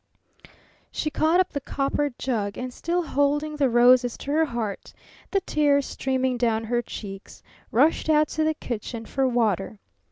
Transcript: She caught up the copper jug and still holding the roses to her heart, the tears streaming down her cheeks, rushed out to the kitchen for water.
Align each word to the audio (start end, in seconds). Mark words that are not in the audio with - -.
She 0.89 1.11
caught 1.11 1.39
up 1.39 1.51
the 1.51 1.61
copper 1.61 2.09
jug 2.17 2.57
and 2.57 2.73
still 2.73 3.03
holding 3.03 3.55
the 3.57 3.69
roses 3.69 4.17
to 4.17 4.31
her 4.31 4.45
heart, 4.45 4.95
the 5.29 5.41
tears 5.41 5.85
streaming 5.85 6.37
down 6.39 6.63
her 6.63 6.81
cheeks, 6.81 7.43
rushed 7.71 8.09
out 8.09 8.27
to 8.29 8.43
the 8.43 8.55
kitchen 8.55 9.05
for 9.05 9.27
water. 9.27 9.77